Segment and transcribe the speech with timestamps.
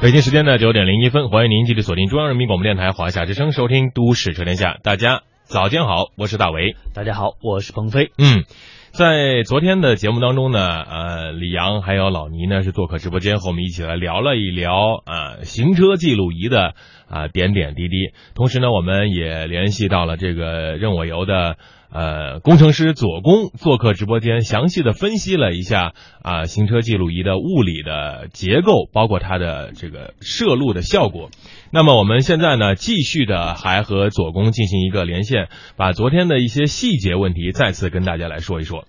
[0.00, 4.74] 北京时间的九点零一分，欢迎您继续锁定中央人民广播电台华夏之声，收听《都市车天下》。
[4.80, 6.76] 大家早间好，我是大为。
[6.94, 8.12] 大家好，我是鹏飞。
[8.16, 8.44] 嗯，
[8.92, 16.74] 在昨天的节目当中呢，呃，李阳还有老倪呢是做客直播间，和我们一起来聊了一聊啊行车记录仪的
[17.08, 17.96] 啊点点滴滴。
[18.36, 21.56] 同时呢，我们也联系到了这个任我游的。
[21.90, 31.30] 呃，工程师左工做客直播间，详细的分析了一下啊行车记录仪的物理的结构，包括它的这个摄录的效果。
[31.70, 38.84] 那么我们现在呢，继续的还和左工进行一个连线，把昨天的一些细节问题再次跟大家来说一说。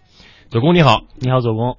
[0.49, 1.77] 左工你好，你好，左工。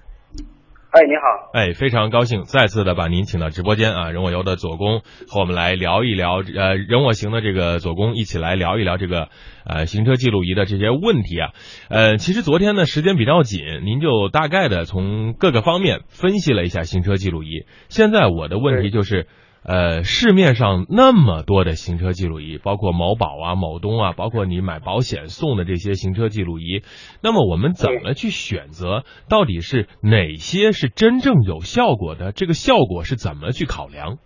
[0.93, 1.51] 哎，你好！
[1.53, 9.29] 哎，非常高兴再次的把您请到直播间啊，人我游的左工和我们来聊一聊，呃，人我行的这个左工一起来聊一聊这个
[9.65, 11.51] 呃行车记录仪的这些问题啊。
[11.91, 17.67] 呃，其实昨天呢时间比较紧，您就大概的从各个方面分析了一下行车记录仪。
[17.89, 19.29] 现在我的问题就是。
[19.63, 26.83] 呃，市面上那么多的行车记录仪，包括某宝啊、某东啊，包括你买保险送的这些行车记录仪，
[27.23, 29.05] 那么我们怎么去选择？
[29.29, 32.33] 到底是哪些是真正有效果的？
[32.33, 34.17] 这个效果是怎么去考量？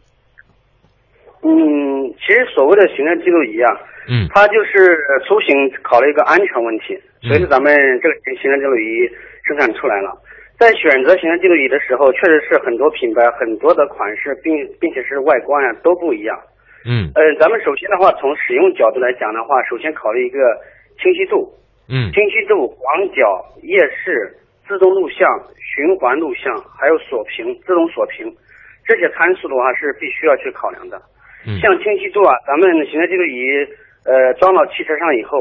[1.43, 3.69] 嗯，其实所谓的行车记录仪啊，
[4.09, 9.11] 嗯，它就是出行考虑一个安全问题，所以咱们这个行车记录仪
[9.45, 10.23] 生产出来了。
[10.65, 16.33] 在选择行车记录仪的时候，确实是很多品牌、很多的款式，并并且是外观啊都不一样。
[16.89, 20.41] 嗯，呃，咱们首先的话，从使用角度来讲的话，首先考虑一个
[20.97, 21.53] 清晰度。
[21.92, 24.33] 嗯，清晰度、广角、夜视、
[24.67, 25.29] 自动录像、
[25.61, 28.25] 循环录像，还有锁屏、自动锁屏，
[28.89, 30.97] 这些参数的话是必须要去考量的。
[31.45, 33.45] 嗯，像清晰度啊，咱们行车记录仪
[34.09, 35.37] 呃装到汽车上以后，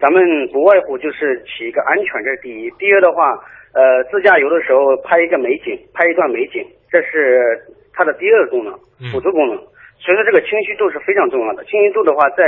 [0.00, 2.70] 咱们不外乎就是起一个安全，这是第一。
[2.80, 3.36] 第二的话。
[3.74, 7.56] 呃，自驾游的时候拍一个美景，拍一段美景，这是
[7.94, 8.72] 它的第二个功能，
[9.10, 9.56] 辅助功能。
[9.96, 11.64] 所以说这个清晰度是非常重要的。
[11.64, 12.44] 清晰度的话，在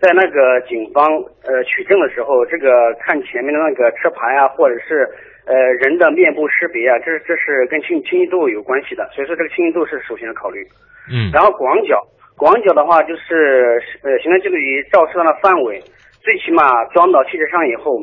[0.00, 1.04] 在那个警方
[1.44, 5.06] 呃取证的时候，这个看前面的那个车牌啊，或者是
[5.44, 9.06] 呃人的面部识别啊，这这是跟清清晰度有关系的。
[9.12, 10.64] 所以说这个清晰度是首先的考虑。
[11.12, 11.28] 嗯。
[11.34, 12.00] 然后广角，
[12.38, 15.82] 广角的话就是呃行车记录仪照射的范围，
[16.22, 18.00] 最起码装到汽车上以后。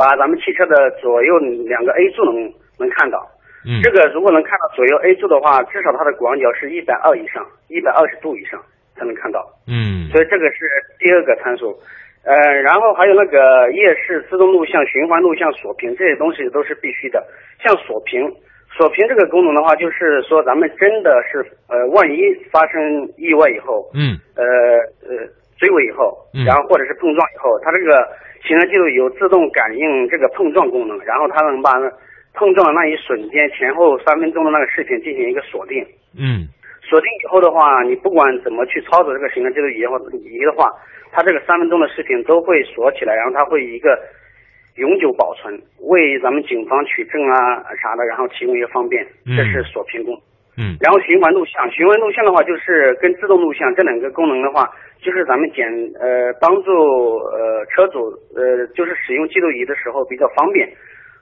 [0.00, 1.36] 把咱们汽车的左右
[1.68, 2.48] 两个 A 柱能
[2.80, 3.20] 能看到，
[3.68, 8.58] 嗯，这个如果能看到左右 A 柱的话，至少它的广角是一百二以上，一百二十度以上
[8.96, 10.64] 才能看到，嗯，所以这个是
[10.98, 11.76] 第二个参数，
[12.24, 12.32] 呃，
[12.64, 17.22] 然后还有那个夜视、自动录像、循环录像、锁屏这些东西都是必须的。
[17.62, 18.24] 像锁屏，
[18.72, 22.16] 锁屏这个功能的话，就是说咱们真的是呃，万一
[22.50, 22.80] 发生
[23.18, 24.42] 意外以后，嗯，呃
[25.04, 25.28] 呃
[25.58, 28.08] 追尾以后，然后或者是碰撞以后，它这个。
[28.42, 31.70] 行车记录有自动感应这个碰撞功能，然后它能把
[32.34, 35.84] 碰撞的那一瞬间前后三分钟的那个视频进行一个锁定。
[36.16, 36.48] 嗯，
[36.82, 40.70] 锁定以后的话，你不管怎么去操作这个行车记录仪或仪的话，
[41.12, 43.98] 它这个三分钟的视频都会锁起来，然后它会一个
[44.76, 49.04] 永久保存，为咱们警方取证啊啥的，然后提供一个方便。
[49.26, 50.14] 这是锁屏功。
[50.14, 50.22] 嗯，
[50.80, 54.68] 然后循环录像，循环录像的话就是跟自动录像这两个功能的话，
[55.00, 55.66] 就是咱们检
[55.98, 56.70] 呃帮助
[57.32, 60.68] 呃车主呃就是使用记录仪的时候比较方便。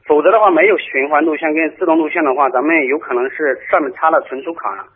[0.06, 4.86] 否则的话，没有循环录像跟自动录像的话，咱们有可能是上面插了存储卡，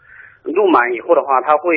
[0.45, 1.77] 录满以后的话，它会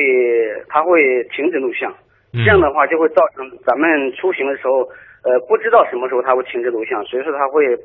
[0.68, 1.92] 它会停止录像，
[2.32, 4.88] 这样的话就会造成咱们出行的时候
[5.22, 7.76] 呃不知道什么时候它会停止录像，所以说它会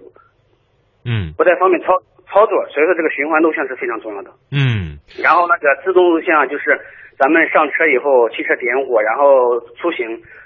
[1.04, 2.02] 嗯不太方便操。
[2.28, 4.32] 操作，所以说这个循环录像是非常重要的。
[4.52, 6.80] 嗯，然后那个自动录像就是
[7.18, 10.06] 咱们上车以后，汽车点火，然后出行，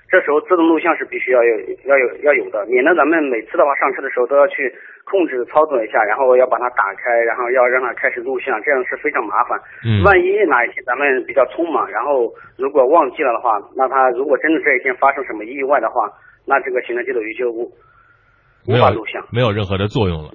[0.09, 1.53] 这时候自动录像是必须要有
[1.85, 4.73] 要有要有的，免得咱们每次的话上车的时候都要去
[5.05, 9.59] 控制操作一下，然后要把它打开，然后要让它开始录像，这样是非常麻烦。
[9.85, 16.09] 嗯，万一哪一天咱们比较匆忙，然后如果忘记了的话，那它如果真的这一天发生什么意外的话，
[16.47, 17.71] 那这个行车记录仪就无
[18.67, 20.31] 无法录像，没有任何的作用了。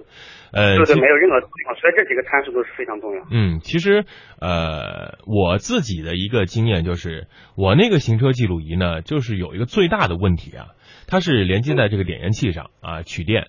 [0.53, 3.23] 呃，对对，没有任何作用，所以这几个参数都是非常重要。
[3.31, 4.05] 嗯，其实
[4.41, 10.69] 呃，我自己的一个经验就是，我那个行车记录仪呢，就是有一个最大的问题啊，
[11.07, 13.49] 它是连接在这个点烟器上啊取电，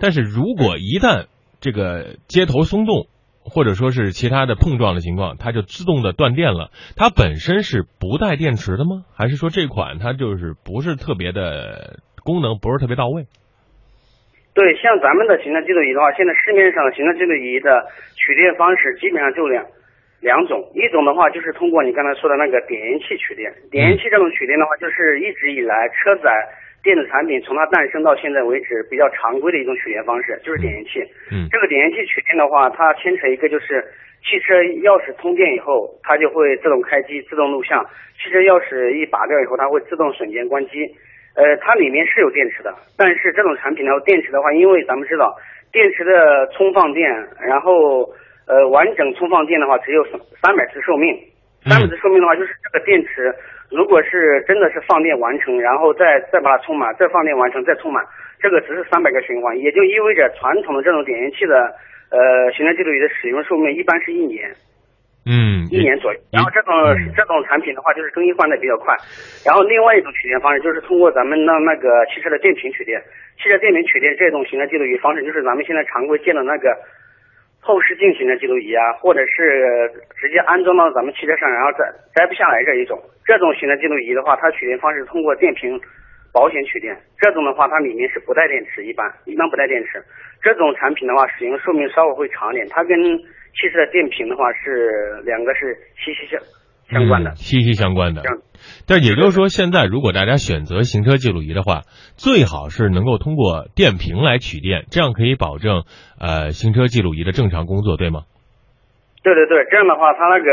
[0.00, 1.26] 但是如果一旦
[1.60, 3.06] 这个接头松动，
[3.44, 6.70] 或者说是其他的碰撞的情况，它就自动的断电了。
[6.96, 9.04] 它本身是不带电池的吗？
[9.14, 13.26] 还是说这款它就是不是特别的功能不是特别到位？
[14.54, 19.64] 对，像咱们的行车记录仪的话，现在市面上行车记录仪的取电方式基本上就两
[20.20, 26.30] 两种，一种的话就是通过你刚才说的那个点烟器取电，点烟器这种取电的话，就是一直以来车载
[26.82, 31.00] 电子产品从它诞生到现在为止比较常规的一种取电方式，就是点烟器。
[31.32, 33.82] 嗯，这个点烟器取电的话，它牵扯一个就是
[34.22, 37.82] 汽车钥匙通电以后，它就会自动开机、自动录像；
[38.22, 40.92] 汽车钥匙一拔掉以后，它会自动瞬间关机。
[41.34, 45.34] 呃，它里面是有电池的，但是这种产品呢，电池的话，因为咱们知道
[45.72, 47.08] 电池的充放电，
[47.40, 48.10] 然后
[48.46, 51.16] 呃完整充放电的话，只有三三百次寿命。
[51.64, 53.32] 三百次寿命的话，就是这个电池
[53.70, 58.04] 如果是真的是放电完成，然后再再把它充满，再放电完成，再充满，
[58.40, 61.72] 这个只是三百个循环，也就意味着传统的这种点烟器的
[62.10, 64.50] 呃行车记录仪的使用寿命一般是一年。
[65.24, 66.18] 嗯，一年左右。
[66.32, 66.74] 然后这种
[67.14, 68.96] 这种产品的话，就是更新换代比较快。
[69.46, 73.00] 然后另外一种取电方式就是通过咱们的那个汽车的电瓶取电。
[73.38, 76.74] 汽车电瓶取电这种行车记录仪方式，就是咱们现在常规见的那个
[77.60, 82.98] 后视镜行车记录仪啊，或者是直接安装到咱们汽车上，然后摘摘不下来这一种。
[83.24, 85.80] 这种行车记录仪的话，它取电方式通过电瓶
[86.32, 86.96] 保险取电。
[87.20, 90.02] 这种的话，它里面是不带电池，一般一般不带电池。
[90.42, 92.66] 这种产品的话，使用寿命稍微会长一点。
[92.68, 92.96] 它跟
[93.54, 96.40] 汽车的电瓶的话是两个是息息相
[96.90, 98.22] 相关的，息息相关的。
[98.86, 101.82] 但也就是说，现在如果大家选择行车记录仪的话，
[102.16, 105.84] 最好是能够通过电瓶来取电，这样可以保证
[106.18, 108.22] 呃行车记录仪的正常工作，对吗？
[109.22, 110.50] 对对对，这样的话，它那个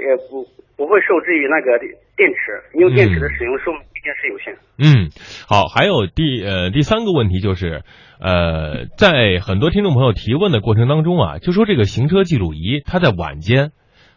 [0.00, 1.78] 也不不会受制于那个
[2.16, 4.56] 电池，因为电池的使用寿命毕竟是有限。
[4.78, 5.10] 嗯，
[5.48, 7.82] 好，还有第呃第三个问题就是。
[8.18, 13.72] 呃，在很多听众朋友提问的过程当中啊，就说这个行车记录仪，它在晚间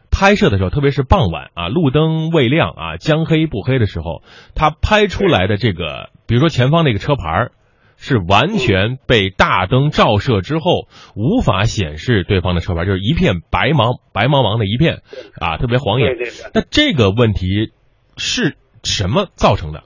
[0.10, 4.24] 拍摄的时候，特别是傍晚啊，路灯未亮啊，将黑不黑的时候，
[4.56, 7.50] 它拍出来的这个，比如说前方那个车牌
[7.98, 10.88] 是完全被大灯照射之后，
[11.18, 15.02] 无法显示对方的车牌，就是一片白茫白茫茫的一片
[15.42, 16.16] 啊，特别晃眼。
[16.54, 17.74] 那这个问题
[18.16, 19.84] 是什么造成的？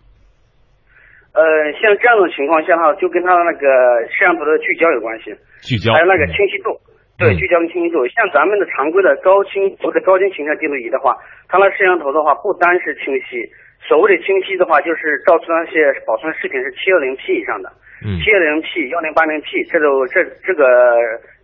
[1.33, 1.41] 呃，
[1.81, 3.65] 像这样的情况下哈，就跟它的那个
[4.13, 5.33] 摄像头的聚焦有关系，
[5.65, 6.77] 聚焦，还有那个清晰度，
[7.17, 8.05] 对，聚焦跟清晰度。
[8.13, 11.17] 像咱们的常规的高清或者高清行车记录仪的话，
[11.49, 13.49] 它那摄像头的话不单是清晰，
[13.81, 17.73] 所谓的清晰的话，就是照出那些保存视频是七二零 P 以上的，
[18.21, 20.63] 七二零 P、幺零八零 P，这种这这个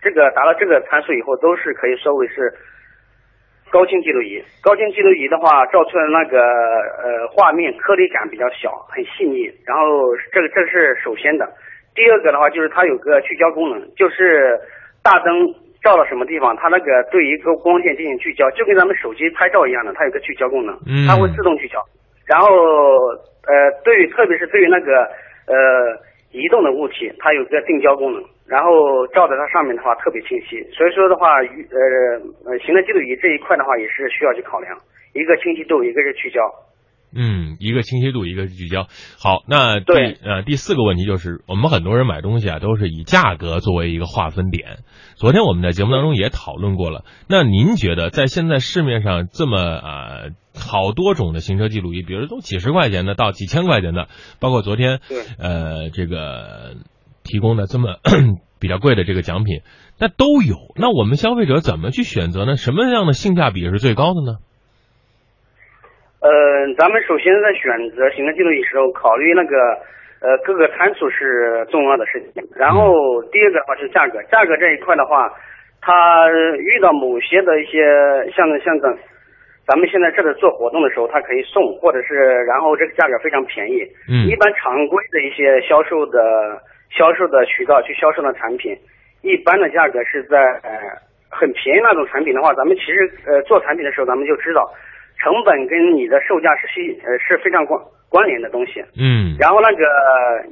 [0.06, 2.54] 这个达到这个参数以后，都是可以说为是。
[3.72, 9.50] 高清记录仪，高清记录仪的话，照出来那个呃画面颗粒感比较小，很细腻。
[9.66, 11.48] 然后这个这是首先的，
[11.96, 14.60] 第二个的话就是它有个聚焦功能，就是
[15.04, 20.76] 大灯照到什么地方，它那个对一个光线进行聚焦，就跟咱们手机拍照一样的，它有个聚焦功能，
[21.08, 21.80] 它会自动聚焦。
[22.26, 22.48] 然后
[23.48, 25.04] 呃，对于特别是对于那个
[25.48, 26.10] 呃。
[26.32, 30.66] 移动的物体，它有个定焦功能，然后照在它上面的话特别清晰。
[30.74, 31.78] 所以说的话，呃
[32.50, 34.74] 呃，行车记录仪这一块的话也是需要去考量，
[35.14, 36.42] 一个清晰度，一个是聚焦。
[37.12, 38.86] 嗯，一个清晰度，一个是聚焦。
[39.18, 44.86] 好，那第呃第四个问题就是，我们很多人买东西啊，都是以价格作为一个划分点。
[45.16, 47.06] 昨天我们在节目当中也讨论过了。
[47.28, 54.08] 那您觉得，在现在市面上这么呃好多种的行车记录仪，比如从几十块钱的到几千块钱的，
[54.40, 55.00] 包括昨天
[55.40, 56.76] 呃这个
[57.24, 57.98] 提供的这么
[58.60, 59.62] 比较贵的这个奖品，
[60.00, 60.56] 那都有。
[60.76, 62.58] 那我们消费者怎么去选择呢？
[62.58, 64.40] 什么样的性价比是最高的呢？
[66.20, 66.30] 呃，
[66.76, 69.56] 咱们首先在选择行车记录仪时候，考虑那个
[70.20, 72.44] 呃各个参数是重要的事情。
[72.60, 75.32] 然后第二个的话是价格，价格这一块的话，
[75.80, 76.28] 它
[76.60, 77.80] 遇到某些的一些
[78.36, 78.92] 像像咱
[79.64, 82.12] 咱们现在这里做活动的时候，它可以送，或者是
[82.44, 83.88] 然后这个价格非常便宜。
[84.12, 84.28] 嗯。
[84.28, 86.20] 一般常规的一些销售的
[86.90, 88.76] 销售的渠道去销售的产品，
[89.22, 90.70] 一般的价格是在呃
[91.30, 94.70] 很便宜那种产品的话，咱们其实呃做产品的时候，咱们就知道。
[95.20, 97.76] 成本跟你的售价是系呃是非常关
[98.08, 99.84] 关联的东西，嗯，然后那个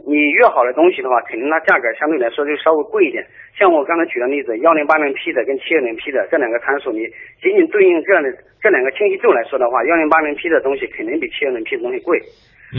[0.06, 3.26] 你越好的东西的话，肯定它价格相对来说就稍微贵一点。
[3.58, 7.08] 像我刚才举的例子，幺零八零 P 的跟七二零 P 的这两个参数，你
[7.42, 8.28] 仅仅对应这样的
[8.62, 12.20] 这两个清晰度来说的话，幺零八零 P 的东西肯定比七二零 P 的东西贵。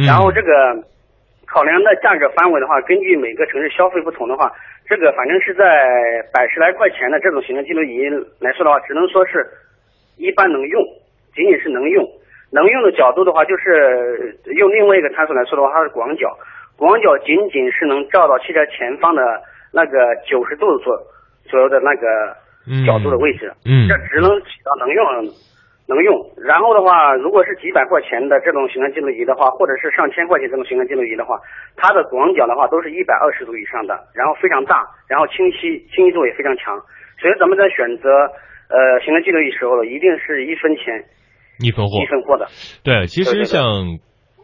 [0.06, 0.76] 然后这个
[1.50, 4.52] 考量的价格范围的话，根据每个城市消费不同的话，
[4.87, 5.64] 这个反正是在
[6.33, 9.47] 百十来块钱的这种行车记录仪来说的话，只能说是
[10.17, 10.83] 一般能用。
[11.35, 12.05] 仅仅是能用，
[12.50, 16.37] 能用的角度的话，就是用另外一个参数来说的话，它是广角，
[16.76, 19.23] 广角仅仅是能照到汽车前方的
[19.73, 20.99] 那个九十度左
[21.45, 22.37] 左右的那个
[22.85, 25.05] 角度的位置，嗯，这只能起到能用
[25.88, 26.37] 能用。
[26.37, 31.40] 然后的话，如果是几百块钱的这种行车记录仪的话，或者是上千块钱这种行车记录仪的话，
[31.75, 36.78] 它的广角的话都是一百二十度以上的，然后非常大，然后清晰清晰度也非常强。
[37.18, 38.07] 所以咱们在选择
[38.68, 41.09] 呃行车记录仪时候，一定是一分钱。
[41.59, 42.47] 一分货，一分货的，
[42.85, 43.99] 对，其实像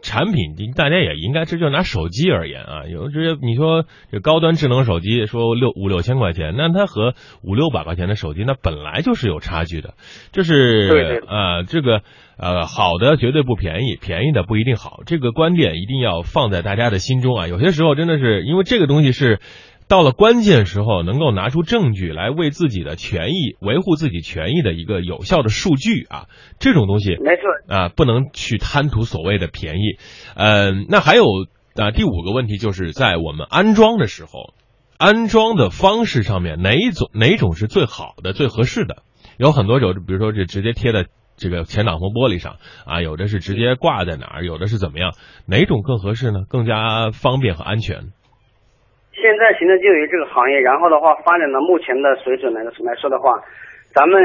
[0.05, 9.95] 产品，大家也应该这就拿手机而言啊，有这些你说这高端智能手机说六五六千块钱，那它和五六百块钱的手机那本来就是有差距的，
[10.31, 12.03] 这是呃这个
[12.37, 17.47] 呃好的绝对不便宜，便宜的不一定好，这个观点一定要放在大家的心中啊。
[17.47, 19.39] 有些时候真的是因为这个东西是。
[19.87, 26.25] 到了关键时候，能够拿出证据来为自己的权益维护自己权益的一个有效的数据啊，
[26.59, 29.97] 这种东西没错啊，不能去贪图所谓的便宜。
[30.35, 31.23] 嗯，那还有
[31.75, 34.53] 啊，第五个问题就是在我们安装的时候，
[34.97, 39.03] 安装的方式上面哪一种哪种是最好的、最合适的？
[39.37, 41.05] 有很多种，比如说这直接贴在
[41.37, 45.13] 这个前挡风玻璃上啊，有的是直接挂在哪儿，有的是怎么样？
[45.45, 46.39] 哪种更合适呢？
[46.49, 48.13] 更加方便和安全？
[49.15, 53.31] 现在行车记录仪这个行业，然后的话发展到目前的水准来来说的话，
[53.93, 54.21] 咱们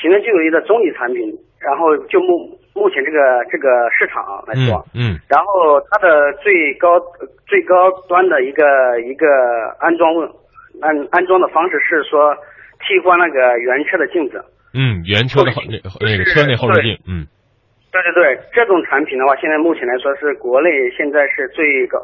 [0.00, 1.30] 行车记录仪的中级产品，
[1.60, 3.20] 然后就目目前这个
[3.52, 6.98] 这个市场来说，嗯，然后它的最高
[7.46, 8.64] 最高端的一个
[9.00, 9.26] 一个
[9.78, 10.08] 安装
[10.80, 12.34] 安安装的方式是说
[12.80, 14.42] 替换那个原车的镜子，
[14.72, 17.28] 嗯，原车的那那个车内后视镜，嗯，
[17.92, 22.00] 对对对，这种产品的话，现在目前来说是国内现在是最高。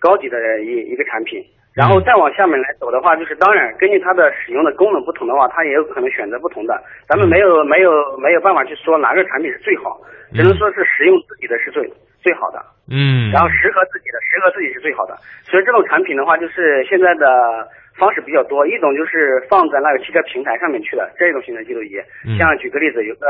[0.00, 6.82] 高级的一一个产品，然后再往下面来走的话，就是当然根据它的使用的功能不同的话，它也有可能选择不同的。
[7.06, 10.00] 咱们没有没有没有办法去说哪个产品是最好，
[10.34, 11.86] 只能说是使用自己的是最
[12.22, 12.58] 最好的。
[12.90, 13.30] 嗯。
[13.30, 15.14] 然后适合自己的，适合自己是最好的。
[15.44, 22.00] 所以这种产品的话，就是现在的方式比较多，一种就是放在那个汽车平台上面去的这种行车记录仪，
[22.38, 23.26] 像举个例子，有个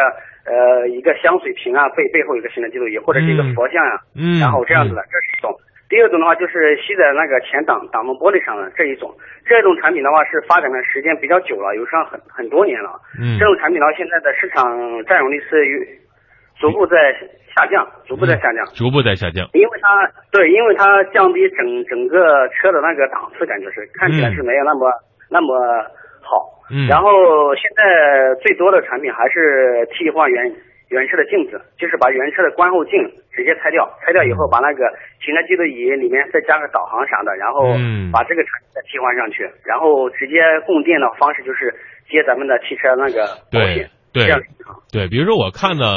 [0.46, 5.52] 呃一个香水瓶啊，背背后有个行车记录仪，或者是一个佛像啊，嗯然后这样子的，这是一种。
[5.90, 9.10] 第二种的话就是吸在那个前挡挡风玻璃上的这一种，
[9.44, 12.94] 这种产品的话是发展的时间比较久了，有上很很多年了。
[13.18, 14.70] 嗯，这种产品的话，现在的市场
[15.04, 15.98] 占有率是
[16.60, 16.94] 逐步在
[17.50, 19.50] 下降，逐步在下降，逐步在下降。
[19.52, 24.86] 因为它对，因为它降低整整个车的那个档次，感觉是看起来是没有那么
[25.28, 25.58] 那么
[26.22, 26.62] 好。
[26.70, 27.10] 嗯，然后
[27.56, 30.54] 现在最多的产品还是替换原。
[30.90, 34.84] 原车的镜子，就是把原车的观后镜直接拆掉，拆掉以后把那个
[35.24, 37.72] 行车记录仪里面再加个导航啥的，然后
[38.12, 41.72] 把这个产品再替换上去，然后直接供电的方式就是
[42.12, 44.28] 接咱们的汽车那个保险，对
[44.92, 45.88] 对，比如说我看到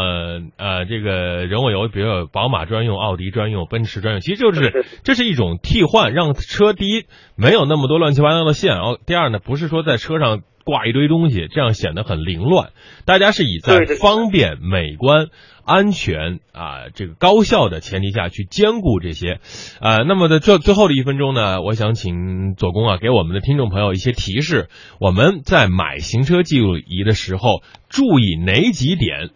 [0.55, 7.03] 呃这个人我有，比如有宝马专用、奥迪专用、奔驰专用，其实就是这是一种替换，让车第一
[7.35, 10.39] 没有那么多乱七八糟的线，然后第二呢不是说在车上。
[10.63, 12.69] 挂一堆东西，这样显得很凌乱。
[13.05, 15.27] 大家是以在方便、美观、
[15.65, 19.39] 安全啊这个高效的前提下去兼顾这些。
[19.81, 24.67] 呃，那么在最最后的一分钟呢，我想请左工啊给我们的听众朋友一些提示。
[24.99, 29.29] 我们在买行车记录仪的时候，注意哪几点？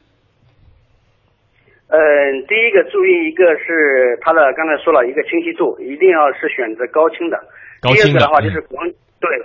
[1.90, 2.00] 嗯，
[2.48, 7.40] 第一个注意一个是它的，刚才说了一个清晰度，一定要是选择高清的。
[7.82, 8.88] 高清的话就是广。
[8.88, 8.96] 对，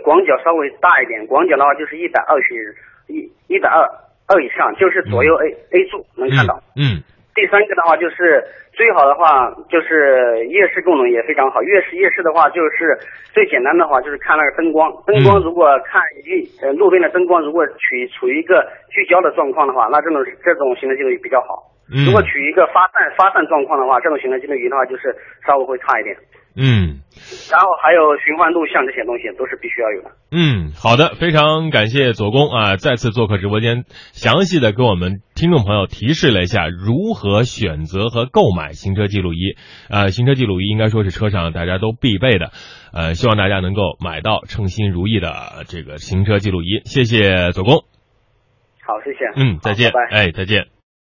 [0.03, 2.75] 广角稍微大一点，广角的话就是一百二十，
[3.09, 3.81] 一一百二
[4.29, 6.61] 二以上，就是左右 A A 柱能看到。
[6.77, 7.03] 嗯。
[7.35, 8.45] 第三个的话就是
[8.77, 12.93] 最好的话就是夜视功能也非常好，夜视夜视的话就是
[13.33, 21.73] 最简单的话就是看那个灯光，灯光如果看一呃路边的灯光如果取处于一个聚焦的状况的话，那这种这种行车记录仪比较好。
[21.89, 22.05] 嗯。
[22.05, 25.17] 如果取一个发散发散状况的话，这种行车记录仪的话就是
[25.47, 26.15] 稍微会差一点。
[26.55, 26.92] 嗯。
[27.51, 30.11] 然后还有循环录像这些东西都是必须要有的。
[30.31, 39.57] 嗯，好的，非常感谢左工啊，再次做客直播间，详细的给我们听众朋友提示了一下如何选择和购买行车记录仪。
[39.91, 42.51] 呃，行车记录仪应该说是车上大家都必备的，
[42.93, 46.83] 呃，希望大家能够买到称心如意的这个行车记录仪。
[46.85, 47.85] 谢谢左工。
[48.85, 49.19] 好，谢谢。
[49.37, 49.91] 嗯，再见。
[49.93, 50.17] 拜拜。
[50.17, 50.82] 哎，再见。